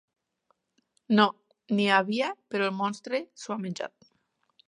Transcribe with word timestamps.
No; 1.19 1.25
n'hi 1.79 1.85
havia, 1.97 2.31
però 2.55 2.69
el 2.71 2.75
monstre 2.79 3.23
s'ho 3.43 3.57
ha 3.57 3.61
menjat. 3.67 4.11